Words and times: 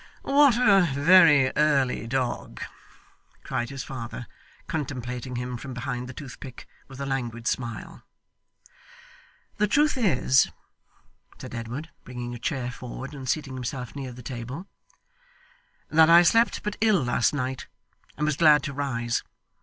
'What 0.23 0.55
a 0.57 0.89
very 0.95 1.51
early 1.55 2.07
dog!' 2.07 2.59
cried 3.43 3.69
his 3.69 3.83
father, 3.83 4.25
contemplating 4.65 5.35
him 5.35 5.57
from 5.57 5.75
behind 5.75 6.09
the 6.09 6.13
toothpick, 6.15 6.67
with 6.87 6.99
a 6.99 7.05
languid 7.05 7.45
smile. 7.45 8.01
'The 9.57 9.67
truth 9.67 9.99
is,' 9.99 10.49
said 11.37 11.53
Edward, 11.53 11.91
bringing 12.03 12.33
a 12.33 12.39
chair 12.39 12.71
forward, 12.71 13.13
and 13.13 13.29
seating 13.29 13.53
himself 13.53 13.95
near 13.95 14.11
the 14.11 14.23
table, 14.23 14.65
'that 15.91 16.09
I 16.09 16.23
slept 16.23 16.63
but 16.63 16.77
ill 16.81 17.03
last 17.03 17.31
night, 17.31 17.67
and 18.17 18.25
was 18.25 18.37
glad 18.37 18.63
to 18.63 18.73
rise. 18.73 19.21